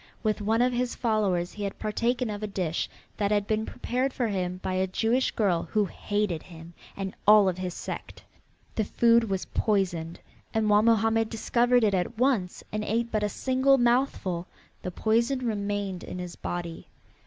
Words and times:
With 0.23 0.41
one 0.41 0.63
of 0.63 0.73
his 0.73 0.95
followers 0.95 1.51
he 1.51 1.63
had 1.63 1.77
partaken 1.77 2.31
of 2.31 2.41
a 2.41 2.47
dish 2.47 2.89
that 3.17 3.29
had 3.29 3.45
been 3.45 3.67
prepared 3.67 4.13
for 4.13 4.29
him 4.29 4.57
by 4.63 4.73
a 4.73 4.87
Jewish 4.87 5.29
girl 5.29 5.67
who 5.73 5.85
hated 5.85 6.41
him 6.41 6.73
and 6.97 7.13
all 7.27 7.47
of 7.47 7.59
his 7.59 7.75
sect. 7.75 8.23
The 8.73 8.83
food 8.83 9.25
was 9.29 9.45
poisoned, 9.45 10.19
and 10.55 10.71
while 10.71 10.81
Mohammed 10.81 11.29
discovered 11.29 11.83
it 11.83 11.93
at 11.93 12.17
once 12.17 12.63
and 12.71 12.83
ate 12.83 13.11
but 13.11 13.21
a 13.21 13.29
single 13.29 13.77
mouthful, 13.77 14.47
the 14.81 14.89
poison 14.89 15.45
remained 15.45 16.03
in 16.03 16.17
his 16.17 16.35
body. 16.35 16.87